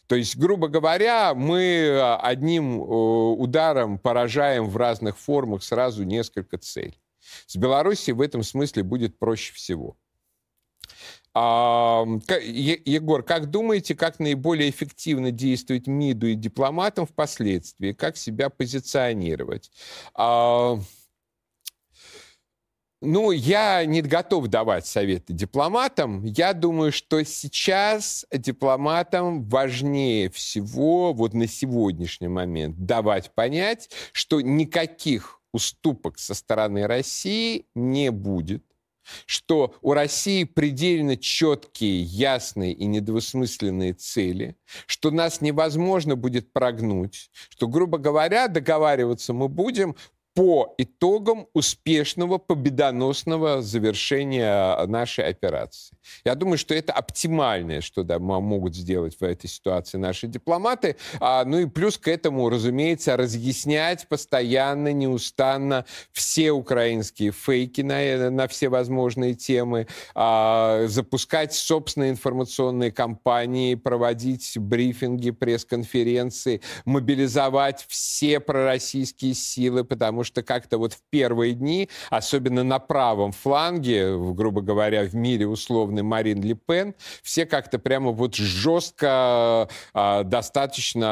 [0.06, 7.00] То есть, грубо говоря, мы а, одним ударом поражаем в разных формах сразу несколько целей.
[7.46, 9.96] С Белоруссией в этом смысле будет проще всего.
[11.32, 17.92] А, Егор, как думаете, как наиболее эффективно действовать МИДу и дипломатам впоследствии?
[17.92, 19.70] Как себя позиционировать?
[23.02, 26.24] Ну, я не готов давать советы дипломатам.
[26.24, 35.40] Я думаю, что сейчас дипломатам важнее всего вот на сегодняшний момент давать понять, что никаких
[35.52, 38.62] уступок со стороны России не будет
[39.26, 44.56] что у России предельно четкие, ясные и недвусмысленные цели,
[44.86, 49.96] что нас невозможно будет прогнуть, что, грубо говоря, договариваться мы будем
[50.36, 55.96] по итогам успешного победоносного завершения нашей операции.
[56.26, 60.96] Я думаю, что это оптимальное, что да, могут сделать в этой ситуации наши дипломаты.
[61.20, 68.46] А, ну и плюс к этому, разумеется, разъяснять постоянно, неустанно все украинские фейки на, на
[68.46, 79.82] все возможные темы, а, запускать собственные информационные кампании, проводить брифинги, пресс-конференции, мобилизовать все пророссийские силы,
[79.82, 85.46] потому что как-то вот в первые дни, особенно на правом фланге, грубо говоря, в мире
[85.46, 91.06] условный Марин Ле Пен, все как-то прямо вот жестко, э, достаточно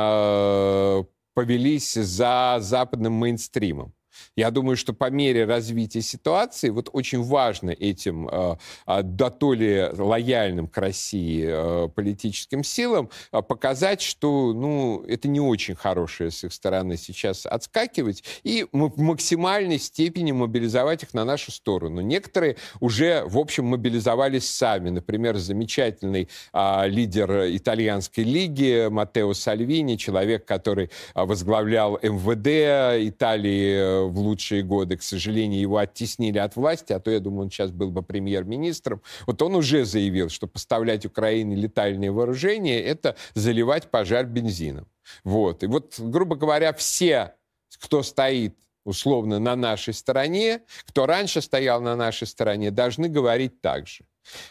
[1.01, 3.95] э, повелись за западным мейнстримом.
[4.37, 9.53] Я думаю, что по мере развития ситуации вот очень важно этим э, э, да то
[9.53, 16.31] ли лояльным к России э, политическим силам э, показать, что ну, это не очень хорошее
[16.31, 22.01] с их стороны сейчас отскакивать, и в максимальной степени мобилизовать их на нашу сторону.
[22.01, 24.91] Некоторые уже, в общем, мобилизовались сами.
[24.91, 34.63] Например, замечательный э, лидер итальянской лиги Матео Сальвини, человек, который возглавлял МВД Италии в лучшие
[34.63, 38.03] годы, к сожалению, его оттеснили от власти, а то, я думаю, он сейчас был бы
[38.03, 39.03] премьер-министром.
[39.27, 44.87] Вот он уже заявил, что поставлять Украине летальные вооружения– это заливать пожар бензином.
[45.23, 45.63] Вот.
[45.63, 47.35] И вот, грубо говоря, все,
[47.81, 53.87] кто стоит условно на нашей стороне, кто раньше стоял на нашей стороне, должны говорить так
[53.87, 54.05] же.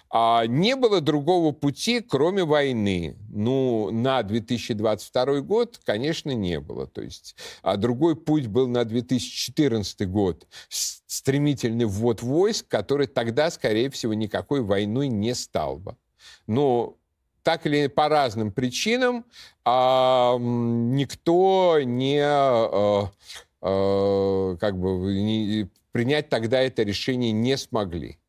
[0.10, 3.18] А не было другого пути, кроме войны.
[3.30, 6.88] Ну, на 2022 год, конечно, не было.
[6.88, 10.48] То есть, а другой путь был на 2014 год.
[10.70, 15.96] Стремительный ввод войск, который тогда, скорее всего, никакой войной не стал бы.
[16.48, 16.98] Но
[17.44, 19.26] так или по разным причинам
[19.66, 23.12] а, никто не а,
[23.66, 28.20] а, как бы не, принять тогда это решение не смогли.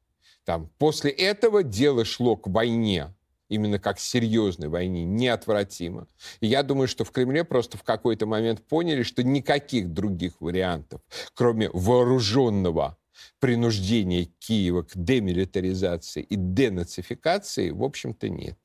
[0.45, 3.13] Там, после этого дело шло к войне,
[3.49, 6.07] именно как серьезной войне, неотвратимо.
[6.41, 11.01] И я думаю, что в Кремле просто в какой-то момент поняли, что никаких других вариантов,
[11.35, 12.97] кроме вооруженного
[13.41, 18.59] принуждения Киева к демилитаризации и денацификации, в общем-то, нет.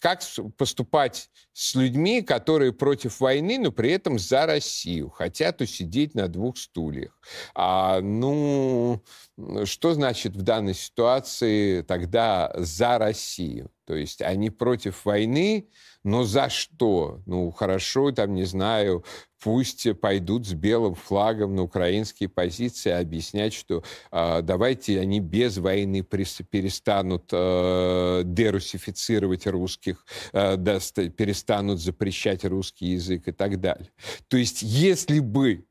[0.00, 0.20] Как
[0.56, 6.56] поступать с людьми, которые против войны, но при этом за Россию, хотят усидеть на двух
[6.56, 7.18] стульях?
[7.54, 9.02] А, ну,
[9.64, 13.70] что значит в данной ситуации тогда за Россию?
[13.86, 15.68] То есть они против войны,
[16.04, 17.22] но за что?
[17.24, 19.02] Ну, хорошо, там, не знаю,
[19.42, 26.02] пусть пойдут с белым флагом на украинские позиции, объяснять, что э, давайте они без войны
[26.02, 29.46] перестанут э, дерусифицировать
[29.88, 30.56] русских, э,
[31.10, 33.90] перестанут запрещать русский язык и так далее.
[34.28, 35.64] То есть если бы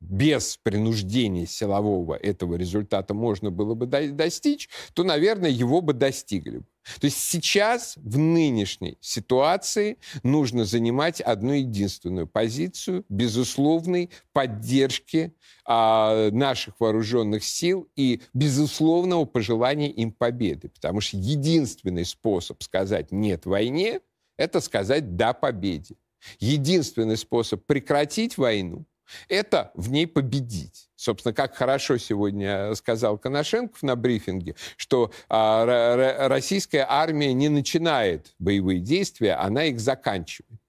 [0.00, 6.62] без принуждения силового этого результата можно было бы достичь, то, наверное, его бы достигли.
[6.98, 15.34] То есть сейчас, в нынешней ситуации, нужно занимать одну единственную позицию безусловной поддержки
[15.66, 20.70] а, наших вооруженных сил и безусловного пожелания им победы.
[20.70, 24.00] Потому что единственный способ сказать «нет войне»—
[24.38, 25.96] это сказать «да победе».
[26.38, 28.84] Единственный способ прекратить войну
[29.28, 30.90] это в ней победить.
[30.96, 38.80] Собственно, как хорошо сегодня сказал Коношенков на брифинге, что а, российская армия не начинает боевые
[38.80, 40.60] действия, она их заканчивает.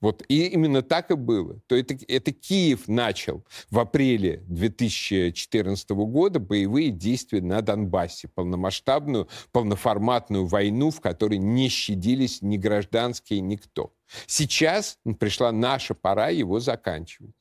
[0.00, 1.60] Вот и именно так и было.
[1.66, 10.46] То это, это Киев начал в апреле 2014 года боевые действия на Донбассе, полномасштабную, полноформатную
[10.46, 13.94] войну, в которой не щадились ни гражданские, никто.
[14.26, 17.34] Сейчас пришла наша пора его заканчивать.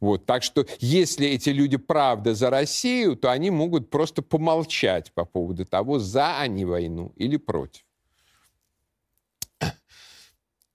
[0.00, 5.24] Вот, так что если эти люди правда за Россию, то они могут просто помолчать по
[5.24, 7.82] поводу того, за они войну или против.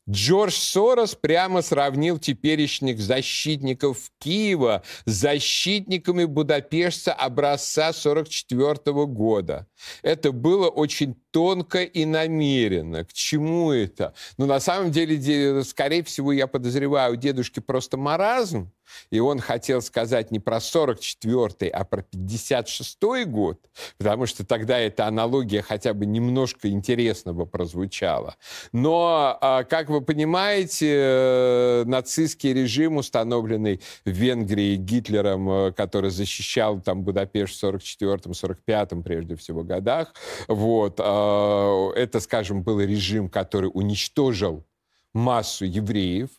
[0.08, 9.68] Джордж Сорос прямо сравнил теперешних защитников Киева с защитниками Будапешта образца 1944 года.
[10.04, 13.04] Это было очень тонко и намеренно.
[13.04, 14.14] К чему это?
[14.38, 18.72] Ну, на самом деле, скорее всего, я подозреваю, у дедушки просто маразм,
[19.10, 23.60] и он хотел сказать не про 44-й, а про 56-й год,
[23.98, 28.36] потому что тогда эта аналогия хотя бы немножко интересно бы прозвучала.
[28.72, 36.82] Но, а, как вы понимаете, э, нацистский режим, установленный в Венгрии Гитлером, э, который защищал
[36.82, 40.14] там Будапешт в 44-м, 45-м прежде всего годах,
[40.48, 44.66] вот, а, это, скажем, был режим, который уничтожил
[45.14, 46.30] массу евреев,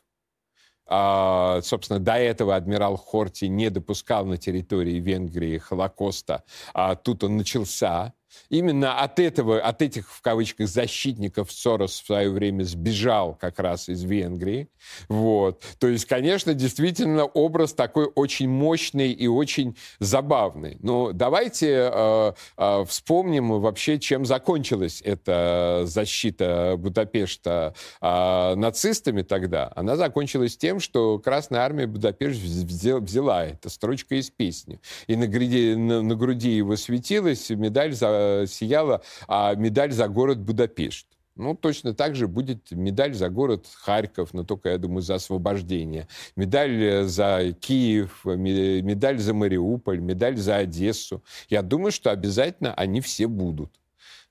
[0.89, 6.45] собственно, до этого адмирал Хорти не допускал на территории Венгрии Холокоста.
[6.75, 8.13] А тут он начался.
[8.49, 13.89] Именно от этого, от этих, в кавычках, защитников Сорос в свое время сбежал как раз
[13.89, 14.69] из Венгрии.
[15.09, 15.63] Вот.
[15.79, 20.79] То есть, конечно, действительно образ такой очень мощный и очень забавный.
[20.81, 29.73] Но давайте э, э, вспомним вообще, чем закончилась эта защита Будапешта э, нацистами тогда.
[29.75, 33.45] Она закончилась тем, что Красная Армия Будапешт взяла.
[33.45, 34.81] Это строчка из песни.
[35.07, 40.39] И на груди, на, на груди его светилась медаль за сияла а медаль за город
[40.39, 41.07] Будапешт.
[41.37, 46.09] Ну, точно так же будет медаль за город Харьков, но только, я думаю, за освобождение.
[46.35, 51.23] Медаль э, за Киев, медаль за Мариуполь, медаль за Одессу.
[51.51, 53.71] Я думаю, что обязательно они все будут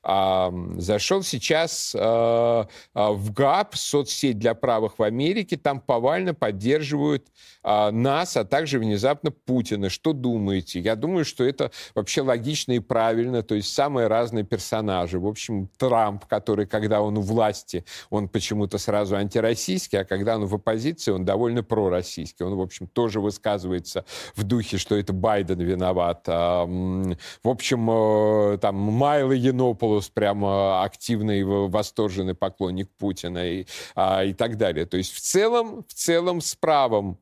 [0.06, 7.28] зашел сейчас а, а, в ГАП, соцсеть для правых в Америке, там повально поддерживают
[7.64, 9.90] а, нас, а также внезапно Путина.
[9.90, 10.80] Что думаете?
[10.80, 15.20] Я думаю, что это вообще логично и правильно, то есть самые разные персонажи.
[15.20, 20.46] В общем, Трамп, который, когда он у власти, он почему-то сразу антироссийский, а когда он
[20.46, 22.46] в оппозиции, он довольно пророссийский.
[22.46, 26.28] Он, в общем, тоже высказывается в духе, что это Байден виноват.
[26.28, 33.66] В общем, э, там Майло Янопол Паулус прямо активный, восторженный поклонник Путина и,
[33.96, 34.86] а, и так далее.
[34.86, 37.18] То есть в целом, в целом с правом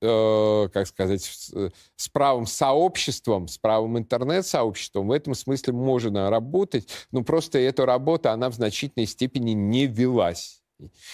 [0.00, 7.22] э, как сказать, с правым сообществом, с правым интернет-сообществом в этом смысле можно работать, но
[7.22, 10.61] просто эта работа, она в значительной степени не велась.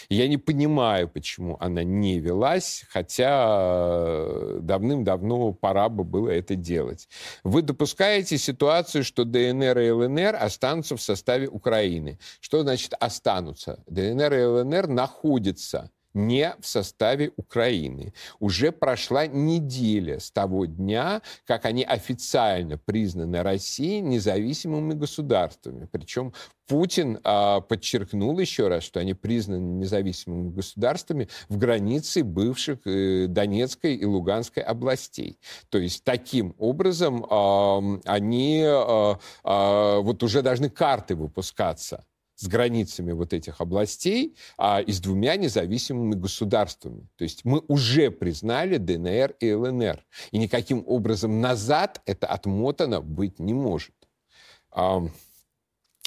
[0.09, 3.47] Я не понимаю, почему она не велась, хотя
[3.89, 7.09] э, давным-давно пора бы было это делать.
[7.45, 12.19] Вы допускаете ситуацию, что ДНР и ЛНР останутся в составе Украины.
[12.41, 13.83] Что значит останутся?
[13.87, 18.13] ДНР и ЛНР находятся не в составе Украины.
[18.41, 25.89] Уже прошла неделя с того дня, как они официально признаны Россией независимыми государствами.
[25.91, 26.33] Причем
[26.67, 33.95] Путин а, подчеркнул еще раз, что они признаны независимыми государствами в границе бывших э, Донецкой
[33.97, 35.39] и Луганской областей.
[35.71, 42.05] То есть таким образом а, они а, а, вот уже должны карты выпускаться
[42.39, 47.09] с границами вот этих областей а, и с двумя независимыми государствами.
[47.17, 50.05] То есть мы уже признали ДНР и ЛНР.
[50.31, 53.95] И никаким образом назад это отмотано быть не может.
[54.71, 55.03] А,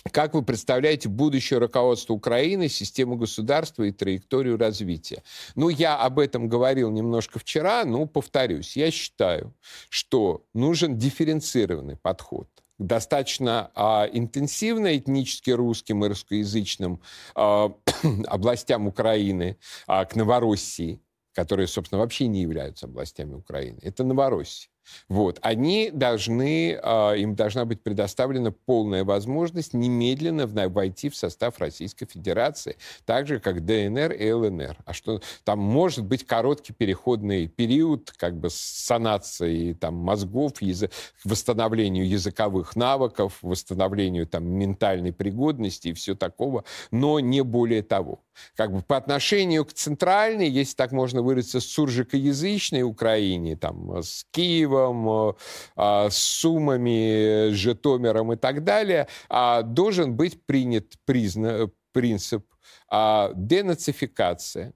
[0.10, 5.24] как вы представляете будущее руководство Украины, систему государства и траекторию развития?
[5.56, 8.78] Ну, я об этом говорил немножко вчера, но повторюсь.
[8.78, 9.54] Я считаю,
[9.90, 12.48] что нужен дифференцированный подход
[12.82, 17.02] достаточно а, интенсивно этнически русским и русскоязычным
[17.36, 17.74] а,
[18.28, 19.58] областям Украины,
[19.88, 21.00] а, к Новороссии,
[21.34, 23.80] которые, собственно, вообще не являются областями Украины.
[23.82, 24.71] Это Новороссия.
[25.10, 25.40] Вот.
[25.42, 32.78] Они должны, а, им должна быть предоставлена полная возможность немедленно войти в состав Российской Федерации,
[33.06, 34.78] так же, как ДНР и ЛНР.
[34.86, 40.90] А что там может быть короткий переходный период, как бы с санацией там, мозгов, язы...
[41.24, 48.22] восстановлению языковых навыков, восстановлению там, ментальной пригодности и все такого, но не более того.
[48.56, 54.71] Как бы по отношению к центральной, если так можно выразиться, суржикоязычной Украине, там, с Киевом,
[54.72, 55.36] Киевом,
[55.76, 62.46] а, с Сумами, Житомиром и так далее, а, должен быть принят призна, принцип
[62.90, 64.74] а, денацификация,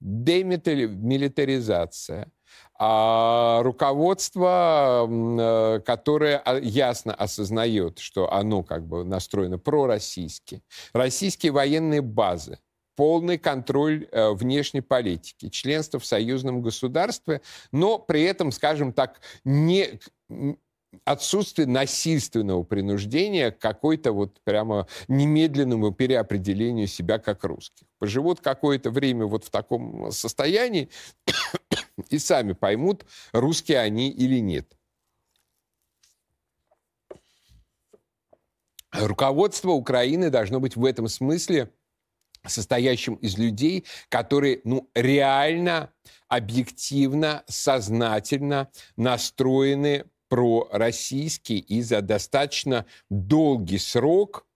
[0.00, 2.32] демилитаризация,
[2.78, 10.62] руководство, э, которое ясно осознает, что оно как бы настроено пророссийски,
[10.92, 12.58] российские военные базы,
[12.96, 20.00] полный контроль э, внешней политики, членство в союзном государстве, но при этом, скажем так, не
[21.04, 27.86] отсутствие насильственного принуждения к какой-то вот прямо немедленному переопределению себя как русских.
[27.98, 30.88] Поживут какое-то время вот в таком состоянии
[32.10, 34.76] и сами поймут, русские они или нет.
[38.92, 41.70] Руководство Украины должно быть в этом смысле
[42.48, 45.92] состоящим из людей, которые ну, реально,
[46.28, 54.46] объективно, сознательно настроены пророссийский и за достаточно долгий срок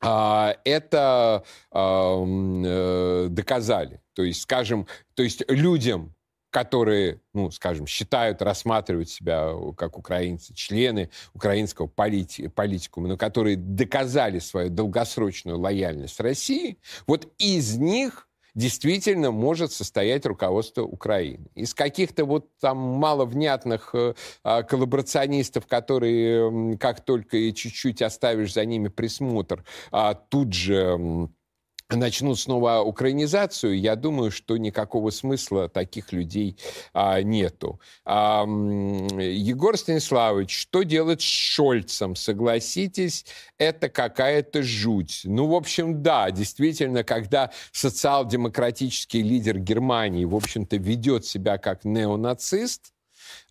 [0.00, 4.00] а, это а, доказали.
[4.12, 6.14] То есть, скажем, то есть людям,
[6.54, 14.38] которые, ну, скажем, считают, рассматривают себя как украинцы, члены украинского полити политикума, но которые доказали
[14.38, 16.78] свою долгосрочную лояльность России,
[17.08, 21.48] вот из них действительно может состоять руководство Украины.
[21.56, 28.64] Из каких-то вот там маловнятных э, а, коллаборационистов, которые как только и чуть-чуть оставишь за
[28.64, 31.28] ними присмотр, а, тут же
[31.90, 36.56] начнут снова украинизацию, я думаю, что никакого смысла таких людей
[36.92, 37.80] а, нету.
[38.04, 42.16] А, Егор Станиславович, что делать с Шольцем?
[42.16, 43.26] Согласитесь,
[43.58, 45.22] это какая-то жуть.
[45.24, 52.93] Ну, в общем, да, действительно, когда социал-демократический лидер Германии, в общем-то, ведет себя как неонацист,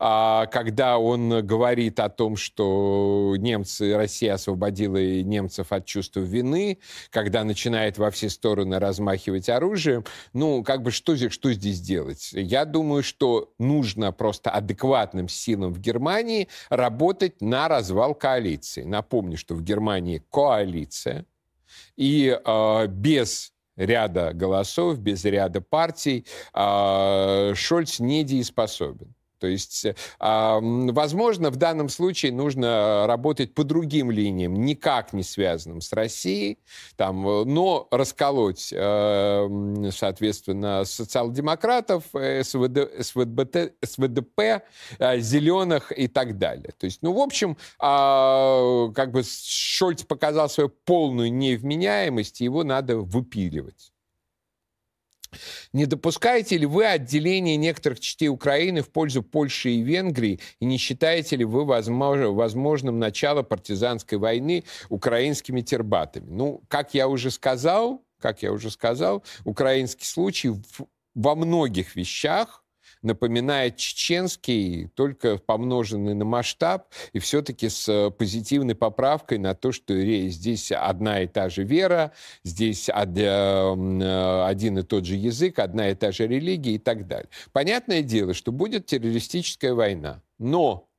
[0.04, 6.80] когда он говорит о том, что немцы, Россия освободила немцев от чувства вины,
[7.10, 12.32] когда начинает во все стороны размахивать оружием, ну, как бы что, что здесь делать?
[12.34, 18.84] Я думаю, что нужно просто адекватным силам в Германии работать на развал коалиции.
[18.84, 21.26] Напомню, что в Германии коалиция,
[21.96, 29.14] и э, без ряда голосов, без ряда партий э, Шольц недееспособен.
[29.44, 29.86] То есть,
[30.20, 36.60] возможно, в данном случае нужно работать по другим линиям, никак не связанным с Россией,
[36.96, 44.64] там, но расколоть, э, соответственно, социал-демократов, СВД, СВДП, СВДП,
[45.18, 46.74] зеленых и так далее.
[46.80, 52.96] То есть, ну, в общем, а, как бы Шольц показал свою полную невменяемость, его надо
[52.96, 53.93] выпиливать.
[55.74, 60.40] Не допускаете ли вы отделения некоторых частей Украины в пользу Польши и Венгрии?
[60.60, 66.30] И не считаете ли вы возможно, возможным начало партизанской войны украинскими тербатами?
[66.30, 72.63] Ну, как я уже сказал, как я уже сказал, украинский случай в, во многих вещах
[73.04, 79.94] напоминает чеченский, только помноженный на масштаб, и все-таки с э, позитивной поправкой на то, что
[80.30, 82.12] здесь одна и та же вера,
[82.44, 87.08] здесь э, э, один и тот же язык, одна и та же религия и так
[87.08, 87.30] далее.
[87.52, 90.90] Понятное дело, что будет террористическая война, но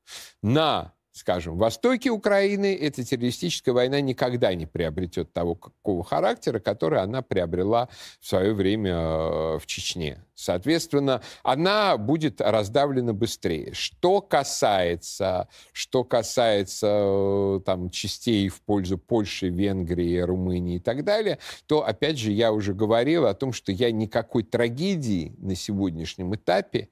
[0.43, 7.23] на скажем, востоке Украины эта террористическая война никогда не приобретет того какого характера, который она
[7.23, 7.89] приобрела
[8.21, 10.25] в свое время э, в Чечне.
[10.35, 13.73] Соответственно, она будет раздавлена быстрее.
[13.73, 21.39] Что касается, что касается э, там, частей в пользу Польши, Венгрии, Румынии и так далее,
[21.67, 26.89] то, опять же, я уже говорил о том, что я никакой трагедии на сегодняшнем этапе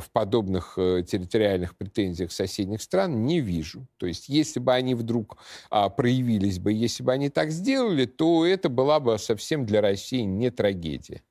[0.00, 3.86] в подобных э, территориальных претензиях соседних стран не вижу.
[3.98, 5.36] То есть если бы они вдруг
[5.68, 10.22] а, проявились бы, если бы они так сделали, то это была бы совсем для России
[10.22, 11.22] не трагедия.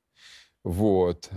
[0.64, 1.30] Вот.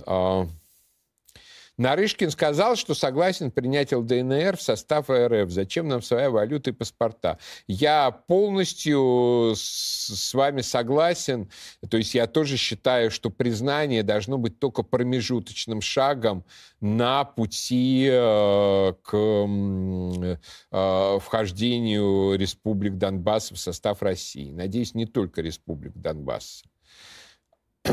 [1.83, 5.51] А, Нарышкин сказал, что согласен принять ЛДНР в состав РФ.
[5.51, 7.39] Зачем нам своя валюта и паспорта?
[7.67, 11.51] Я полностью с вами согласен.
[11.91, 16.45] То есть я тоже считаю, что признание должно быть только промежуточным шагом
[16.81, 19.17] на пути э, к
[20.73, 24.53] э, вхождению республик Донбасса в состав России.
[24.53, 26.65] Надеюсь, не только республик Донбасса.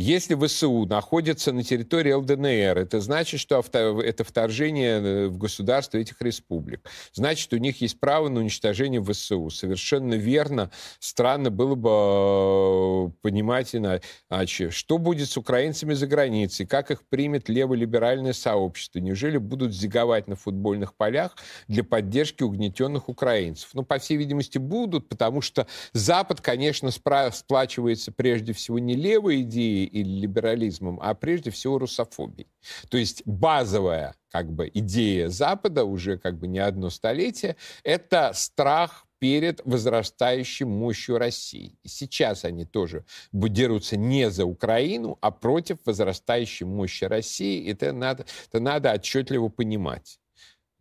[0.00, 6.22] Если ВСУ находится на территории ЛДНР, это значит, что это вторжение э, в государство этих
[6.22, 6.88] республик.
[7.12, 9.50] Значит, у них есть право на уничтожение ВСУ.
[9.50, 10.70] Совершенно верно.
[11.00, 14.70] Странно было бы э, понимать иначе.
[14.70, 16.64] Что будет с украинцами за границей?
[16.64, 19.00] Как их примет леволиберальное сообщество?
[19.00, 21.36] Неужели будут зиговать на футбольных полях
[21.68, 23.68] для поддержки угнетенных украинцев?
[23.74, 29.89] Ну, по всей видимости, будут, потому что Запад, конечно, сплачивается прежде всего не левой идеей,
[29.90, 32.48] или либерализмом, а прежде всего русофобией.
[32.88, 39.06] То есть базовая как бы идея Запада уже как бы не одно столетие– это страх
[39.18, 41.78] перед возрастающей мощью России.
[41.82, 47.70] И сейчас они тоже дерутся не за Украину, а против возрастающей мощи России.
[47.70, 50.19] Это надо, это надо отчетливо понимать.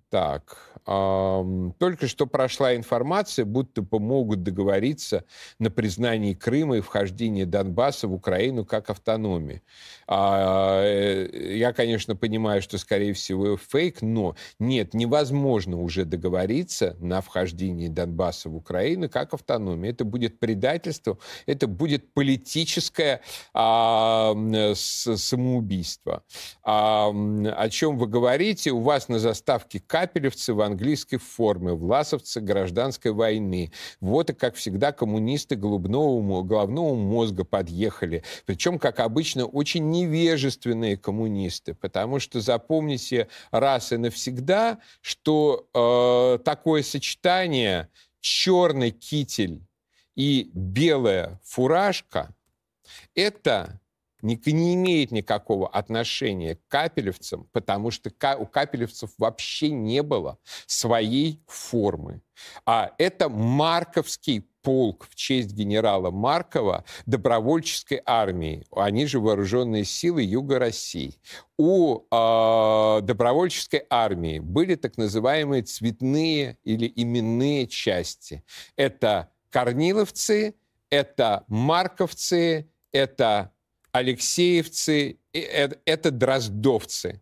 [0.09, 5.23] Так, только что прошла информация, будто бы могут договориться
[5.59, 9.61] на признании Крыма и вхождении Донбасса в Украину как автономии.
[10.07, 17.21] А, э, я, конечно, понимаю, что, скорее всего, фейк, но нет, невозможно уже договориться на
[17.21, 19.91] вхождении Донбасса в Украину как автономии.
[19.91, 23.21] Это будет предательство, это будет политическое
[23.53, 24.33] а,
[24.75, 26.23] самоубийство.
[26.63, 28.71] О чем вы говорите?
[28.71, 33.71] У вас на заставке капелевцы в английской форме, власовцы гражданской войны.
[33.99, 38.23] Вот и, как всегда, коммунисты головного, головного мозга подъехали.
[38.45, 41.73] Причем, как обычно, очень невежественные коммунисты.
[41.73, 47.89] Потому что запомните раз и навсегда, что э, такое сочетание
[48.21, 49.61] черный китель
[50.15, 52.33] и белая фуражка–
[53.15, 53.81] это
[54.21, 61.41] не, не имеет никакого отношения к капелевцам, потому что у капелевцев вообще не было своей
[61.47, 62.21] формы.
[62.65, 68.65] А это Марковский полк в честь генерала Маркова добровольческой армии.
[68.71, 71.15] Они же вооруженные силы Юга России.
[71.57, 78.43] У э, добровольческой армии были так называемые цветные или именные части.
[78.75, 80.55] Это корниловцы,
[80.89, 83.51] это марковцы, это
[83.91, 87.21] Алексеевцы э,– это дроздовцы.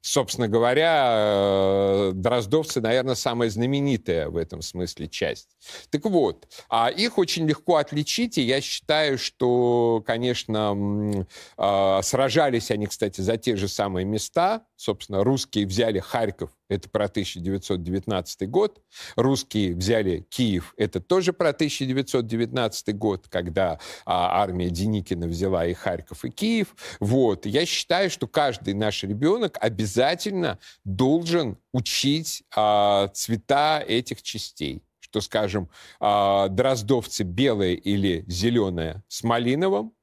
[0.00, 5.56] Собственно говоря, э, дроздовцы, наверное, самая знаменитая в этом смысле часть.
[5.90, 12.86] Так вот, а их очень легко отличить, и я считаю, что, конечно, а, сражались они,
[12.86, 14.64] кстати, за те же самые места.
[14.78, 18.80] Собственно, русские взяли Харьков это про 1919 год.
[19.16, 26.24] Русские взяли Киев, это тоже про 1919 год, когда а, армия Деникина взяла и Харьков,
[26.24, 26.76] и Киев.
[27.00, 27.44] Вот.
[27.44, 35.70] Я считаю, что каждый наш ребенок обязательно должен учить а, цвета этих частей что, скажем,
[36.00, 39.94] а, дроздовцы белые или зеленые с малиновым,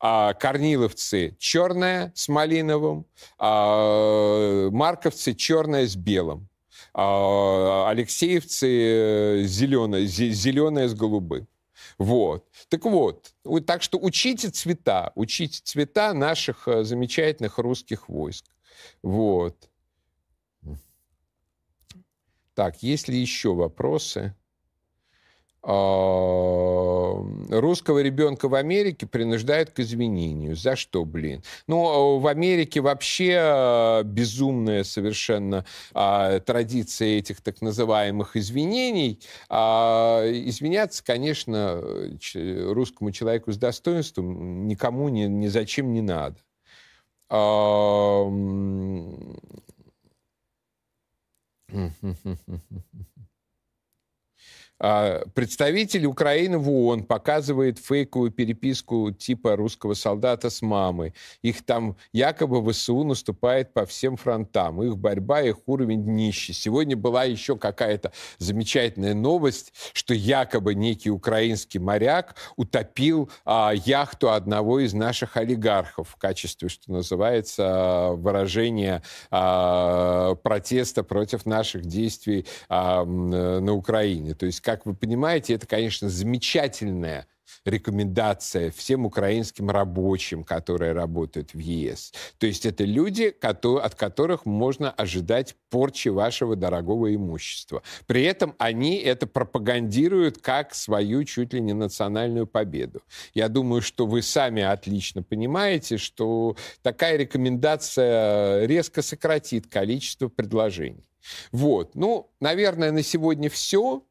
[0.00, 3.06] а корниловцы черное с малиновым,
[3.38, 6.48] а марковцы черное с белым,
[6.92, 11.48] а алексеевцы зеленое, зеленое с голубым.
[11.98, 12.48] Вот.
[12.68, 13.34] Так вот,
[13.66, 18.46] так что учите цвета, учите цвета наших э, замечательных русских войск.
[19.02, 19.70] Вот.
[22.54, 24.34] Так, есть ли еще вопросы?
[25.66, 30.56] А, русского ребенка в Америке принуждают к извинению.
[30.56, 31.42] За что, блин?
[31.66, 39.20] Ну, в Америке вообще а, безумная совершенно а, традиция этих так называемых извинений.
[39.48, 41.82] А, извиняться, конечно,
[42.34, 46.36] русскому человеку с достоинством никому ни, ни зачем не надо.
[54.86, 61.14] А, представитель Украины в ООН показывает фейковую переписку типа русского солдата с мамой.
[61.40, 64.82] Их там якобы ВСУ наступает по всем фронтам.
[64.82, 66.52] Их борьба, их уровень днище.
[66.52, 74.80] Сегодня была еще какая-то замечательная новость, что якобы некий украинский моряк утопил а, яхту одного
[74.80, 83.72] из наших олигархов в качестве, что называется, выражения а, протеста против наших действий а, на
[83.72, 84.34] Украине.
[84.34, 87.26] То есть как вы понимаете, это, конечно, замечательная
[87.64, 92.12] рекомендация всем украинским рабочим, которые работают в ЕС.
[92.38, 97.82] То есть это люди, от которых можно ожидать порчи вашего дорогого имущества.
[98.06, 103.02] При этом они это пропагандируют как свою чуть ли не национальную победу.
[103.34, 111.04] Я думаю, что вы сами отлично понимаете, что такая рекомендация резко сократит количество предложений.
[111.52, 111.94] Вот.
[111.94, 114.02] Ну, наверное, на сегодня все.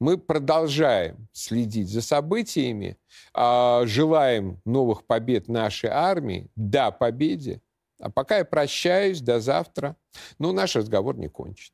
[0.00, 2.98] Мы продолжаем следить за событиями,
[3.34, 7.60] а, желаем новых побед нашей армии, да, победе.
[8.00, 9.96] А пока я прощаюсь, до завтра.
[10.38, 11.72] Но наш разговор не кончен.